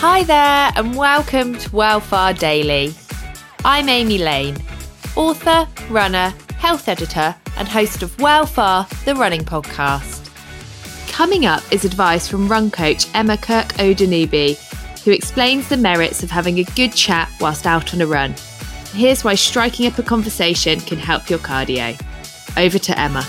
Hi 0.00 0.22
there, 0.22 0.70
and 0.76 0.96
welcome 0.96 1.54
to 1.54 1.70
Wellfar 1.70 2.38
Daily. 2.38 2.94
I'm 3.64 3.88
Amy 3.88 4.18
Lane, 4.18 4.56
author, 5.16 5.66
runner, 5.90 6.32
health 6.56 6.88
editor, 6.88 7.34
and 7.56 7.66
host 7.66 8.04
of 8.04 8.16
Wellfar, 8.18 8.88
the 9.04 9.16
running 9.16 9.40
podcast. 9.40 10.30
Coming 11.10 11.46
up 11.46 11.64
is 11.72 11.84
advice 11.84 12.28
from 12.28 12.46
run 12.46 12.70
coach 12.70 13.08
Emma 13.12 13.36
Kirk 13.36 13.66
Odunubi, 13.74 14.56
who 15.02 15.10
explains 15.10 15.68
the 15.68 15.76
merits 15.76 16.22
of 16.22 16.30
having 16.30 16.60
a 16.60 16.64
good 16.76 16.92
chat 16.92 17.28
whilst 17.40 17.66
out 17.66 17.92
on 17.92 18.00
a 18.00 18.06
run. 18.06 18.36
Here's 18.92 19.24
why 19.24 19.34
striking 19.34 19.88
up 19.88 19.98
a 19.98 20.04
conversation 20.04 20.78
can 20.78 20.98
help 20.98 21.28
your 21.28 21.40
cardio. 21.40 22.00
Over 22.56 22.78
to 22.78 22.96
Emma. 22.96 23.26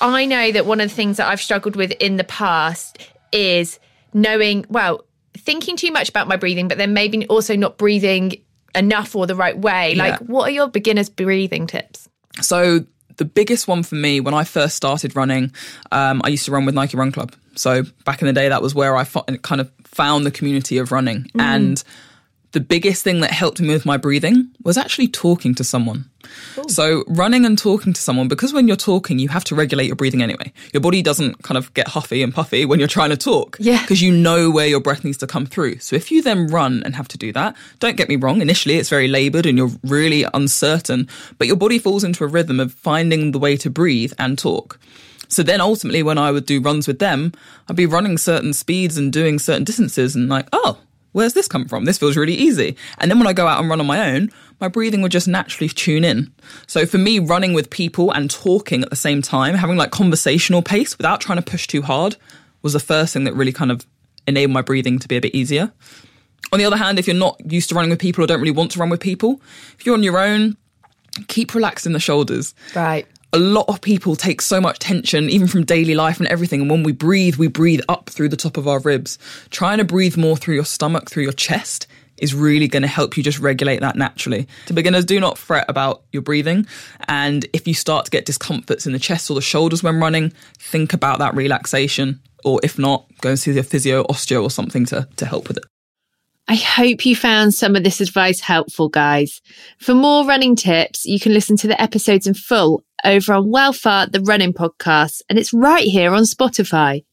I 0.00 0.26
know 0.26 0.52
that 0.52 0.66
one 0.66 0.80
of 0.80 0.88
the 0.88 0.94
things 0.94 1.16
that 1.16 1.28
I've 1.28 1.40
struggled 1.40 1.76
with 1.76 1.92
in 1.92 2.16
the 2.16 2.24
past 2.24 2.98
is 3.32 3.78
knowing, 4.12 4.64
well, 4.68 5.04
thinking 5.36 5.76
too 5.76 5.92
much 5.92 6.08
about 6.08 6.28
my 6.28 6.36
breathing, 6.36 6.68
but 6.68 6.78
then 6.78 6.92
maybe 6.94 7.26
also 7.26 7.56
not 7.56 7.78
breathing 7.78 8.32
enough 8.74 9.16
or 9.16 9.26
the 9.26 9.34
right 9.34 9.56
way. 9.56 9.94
Yeah. 9.94 10.08
Like, 10.08 10.20
what 10.20 10.48
are 10.48 10.52
your 10.52 10.68
beginner's 10.68 11.08
breathing 11.08 11.66
tips? 11.66 12.08
So 12.40 12.84
the 13.16 13.24
biggest 13.24 13.66
one 13.68 13.82
for 13.82 13.96
me 13.96 14.20
when 14.20 14.34
I 14.34 14.44
first 14.44 14.76
started 14.76 15.16
running, 15.16 15.52
um, 15.90 16.20
I 16.24 16.28
used 16.28 16.44
to 16.46 16.52
run 16.52 16.64
with 16.64 16.74
Nike 16.74 16.96
Run 16.96 17.12
Club. 17.12 17.34
So 17.56 17.82
back 18.04 18.22
in 18.22 18.26
the 18.26 18.32
day, 18.32 18.48
that 18.48 18.62
was 18.62 18.74
where 18.74 18.96
I 18.96 19.04
fo- 19.04 19.24
kind 19.42 19.60
of 19.60 19.70
found 19.84 20.24
the 20.24 20.30
community 20.30 20.78
of 20.78 20.92
running. 20.92 21.30
And 21.38 21.82
the 22.58 22.64
biggest 22.64 23.04
thing 23.04 23.20
that 23.20 23.30
helped 23.30 23.60
me 23.60 23.68
with 23.68 23.86
my 23.86 23.96
breathing 23.96 24.50
was 24.64 24.76
actually 24.76 25.06
talking 25.06 25.54
to 25.54 25.62
someone. 25.62 26.10
So 26.66 27.04
running 27.06 27.46
and 27.46 27.56
talking 27.56 27.92
to 27.92 28.00
someone, 28.00 28.26
because 28.26 28.52
when 28.52 28.66
you're 28.66 28.76
talking, 28.76 29.20
you 29.20 29.28
have 29.28 29.44
to 29.44 29.54
regulate 29.54 29.86
your 29.86 29.94
breathing 29.94 30.24
anyway. 30.24 30.52
Your 30.72 30.80
body 30.80 31.00
doesn't 31.00 31.44
kind 31.44 31.56
of 31.56 31.72
get 31.74 31.86
huffy 31.86 32.20
and 32.20 32.34
puffy 32.34 32.64
when 32.64 32.80
you're 32.80 32.88
trying 32.88 33.10
to 33.10 33.16
talk. 33.16 33.58
Yeah. 33.60 33.80
Because 33.82 34.02
you 34.02 34.10
know 34.10 34.50
where 34.50 34.66
your 34.66 34.80
breath 34.80 35.04
needs 35.04 35.18
to 35.18 35.28
come 35.28 35.46
through. 35.46 35.78
So 35.78 35.94
if 35.94 36.10
you 36.10 36.20
then 36.20 36.48
run 36.48 36.82
and 36.84 36.96
have 36.96 37.06
to 37.08 37.16
do 37.16 37.32
that, 37.34 37.54
don't 37.78 37.96
get 37.96 38.08
me 38.08 38.16
wrong, 38.16 38.40
initially 38.40 38.74
it's 38.74 38.88
very 38.88 39.06
labored 39.06 39.46
and 39.46 39.56
you're 39.56 39.70
really 39.84 40.26
uncertain, 40.34 41.08
but 41.38 41.46
your 41.46 41.56
body 41.56 41.78
falls 41.78 42.02
into 42.02 42.24
a 42.24 42.26
rhythm 42.26 42.58
of 42.58 42.74
finding 42.74 43.30
the 43.30 43.38
way 43.38 43.56
to 43.56 43.70
breathe 43.70 44.12
and 44.18 44.36
talk. 44.36 44.80
So 45.28 45.44
then 45.44 45.60
ultimately 45.60 46.02
when 46.02 46.18
I 46.18 46.32
would 46.32 46.44
do 46.44 46.60
runs 46.60 46.88
with 46.88 46.98
them, 46.98 47.30
I'd 47.68 47.76
be 47.76 47.86
running 47.86 48.18
certain 48.18 48.52
speeds 48.52 48.98
and 48.98 49.12
doing 49.12 49.38
certain 49.38 49.62
distances 49.62 50.16
and 50.16 50.28
like, 50.28 50.48
oh, 50.52 50.78
where's 51.18 51.32
this 51.32 51.48
come 51.48 51.66
from? 51.66 51.84
This 51.84 51.98
feels 51.98 52.16
really 52.16 52.34
easy. 52.34 52.76
And 52.98 53.10
then 53.10 53.18
when 53.18 53.26
I 53.26 53.32
go 53.32 53.48
out 53.48 53.60
and 53.60 53.68
run 53.68 53.80
on 53.80 53.86
my 53.86 54.12
own, 54.12 54.30
my 54.60 54.68
breathing 54.68 55.02
would 55.02 55.10
just 55.10 55.26
naturally 55.26 55.68
tune 55.68 56.04
in. 56.04 56.32
So 56.68 56.86
for 56.86 56.96
me, 56.96 57.18
running 57.18 57.54
with 57.54 57.70
people 57.70 58.12
and 58.12 58.30
talking 58.30 58.84
at 58.84 58.90
the 58.90 58.96
same 58.96 59.20
time, 59.20 59.56
having 59.56 59.76
like 59.76 59.90
conversational 59.90 60.62
pace 60.62 60.96
without 60.96 61.20
trying 61.20 61.38
to 61.38 61.42
push 61.42 61.66
too 61.66 61.82
hard 61.82 62.16
was 62.62 62.72
the 62.72 62.80
first 62.80 63.12
thing 63.12 63.24
that 63.24 63.34
really 63.34 63.52
kind 63.52 63.72
of 63.72 63.84
enabled 64.28 64.54
my 64.54 64.62
breathing 64.62 65.00
to 65.00 65.08
be 65.08 65.16
a 65.16 65.20
bit 65.20 65.34
easier. 65.34 65.72
On 66.52 66.58
the 66.58 66.64
other 66.64 66.76
hand, 66.76 67.00
if 67.00 67.06
you're 67.08 67.16
not 67.16 67.40
used 67.50 67.68
to 67.70 67.74
running 67.74 67.90
with 67.90 67.98
people 67.98 68.22
or 68.22 68.26
don't 68.28 68.40
really 68.40 68.52
want 68.52 68.70
to 68.72 68.78
run 68.78 68.88
with 68.88 69.00
people, 69.00 69.40
if 69.78 69.84
you're 69.84 69.94
on 69.96 70.04
your 70.04 70.18
own, 70.18 70.56
keep 71.26 71.52
relaxing 71.52 71.92
the 71.92 72.00
shoulders 72.00 72.54
Right. 72.74 73.06
A 73.32 73.38
lot 73.38 73.66
of 73.68 73.80
people 73.80 74.16
take 74.16 74.40
so 74.40 74.60
much 74.60 74.78
tension, 74.78 75.28
even 75.28 75.48
from 75.48 75.64
daily 75.64 75.94
life 75.94 76.18
and 76.18 76.28
everything. 76.28 76.62
And 76.62 76.70
when 76.70 76.82
we 76.82 76.92
breathe, 76.92 77.36
we 77.36 77.48
breathe 77.48 77.80
up 77.88 78.08
through 78.08 78.30
the 78.30 78.36
top 78.36 78.56
of 78.56 78.66
our 78.66 78.80
ribs. 78.80 79.18
Trying 79.50 79.78
to 79.78 79.84
breathe 79.84 80.16
more 80.16 80.36
through 80.36 80.54
your 80.54 80.64
stomach, 80.64 81.10
through 81.10 81.24
your 81.24 81.32
chest, 81.32 81.86
is 82.16 82.34
really 82.34 82.68
going 82.68 82.82
to 82.82 82.88
help 82.88 83.16
you 83.16 83.22
just 83.22 83.38
regulate 83.38 83.80
that 83.80 83.96
naturally. 83.96 84.48
To 84.66 84.72
beginners, 84.72 85.04
do 85.04 85.20
not 85.20 85.38
fret 85.38 85.66
about 85.68 86.02
your 86.10 86.22
breathing. 86.22 86.66
And 87.06 87.46
if 87.52 87.68
you 87.68 87.74
start 87.74 88.06
to 88.06 88.10
get 88.10 88.24
discomforts 88.24 88.86
in 88.86 88.92
the 88.92 88.98
chest 88.98 89.30
or 89.30 89.34
the 89.34 89.40
shoulders 89.42 89.82
when 89.82 90.00
running, 90.00 90.32
think 90.58 90.92
about 90.92 91.18
that 91.18 91.34
relaxation. 91.34 92.20
Or 92.44 92.60
if 92.62 92.78
not, 92.78 93.06
go 93.20 93.30
and 93.30 93.38
see 93.38 93.52
your 93.52 93.62
physio, 93.62 94.04
osteo, 94.04 94.42
or 94.42 94.50
something 94.50 94.84
to, 94.86 95.06
to 95.16 95.26
help 95.26 95.48
with 95.48 95.58
it. 95.58 95.64
I 96.50 96.54
hope 96.54 97.04
you 97.04 97.14
found 97.14 97.52
some 97.52 97.76
of 97.76 97.84
this 97.84 98.00
advice 98.00 98.40
helpful, 98.40 98.88
guys. 98.88 99.42
For 99.78 99.92
more 99.92 100.26
running 100.26 100.56
tips, 100.56 101.04
you 101.04 101.20
can 101.20 101.34
listen 101.34 101.58
to 101.58 101.68
the 101.68 101.80
episodes 101.80 102.26
in 102.26 102.32
full 102.32 102.82
over 103.04 103.32
on 103.32 103.46
Wellfar, 103.46 104.10
the 104.10 104.20
running 104.20 104.52
podcast, 104.52 105.22
and 105.28 105.38
it's 105.38 105.52
right 105.52 105.84
here 105.84 106.12
on 106.12 106.22
Spotify. 106.24 107.04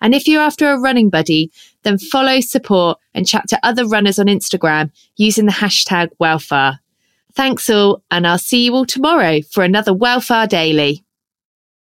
And 0.00 0.14
if 0.14 0.26
you're 0.26 0.42
after 0.42 0.68
a 0.68 0.80
running 0.80 1.10
buddy, 1.10 1.50
then 1.82 1.98
follow, 1.98 2.40
support, 2.40 2.98
and 3.14 3.26
chat 3.26 3.48
to 3.48 3.60
other 3.62 3.86
runners 3.86 4.18
on 4.18 4.26
Instagram 4.26 4.90
using 5.16 5.46
the 5.46 5.52
hashtag 5.52 6.08
Wellfar. 6.20 6.78
Thanks 7.34 7.70
all, 7.70 8.02
and 8.10 8.26
I'll 8.26 8.38
see 8.38 8.64
you 8.64 8.74
all 8.74 8.84
tomorrow 8.84 9.40
for 9.42 9.64
another 9.64 9.92
Wellfar 9.92 10.48
Daily. 10.48 11.04